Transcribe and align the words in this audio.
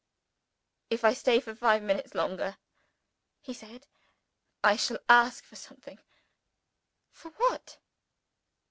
"If 0.89 1.03
I 1.05 1.13
stay 1.13 1.39
for 1.39 1.53
five 1.53 1.83
minutes 1.83 2.15
longer," 2.15 2.57
he 3.39 3.53
said, 3.53 3.85
"I 4.63 4.75
shall 4.75 4.97
ask 5.07 5.43
for 5.43 5.55
something." 5.55 5.99
"For 7.11 7.29
what?" 7.29 7.77